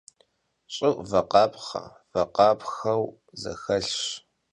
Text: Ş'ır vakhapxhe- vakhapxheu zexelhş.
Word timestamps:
Ş'ır 0.73 0.93
vakhapxhe- 1.09 1.83
vakhapxheu 2.13 3.03
zexelhş. 3.41 4.01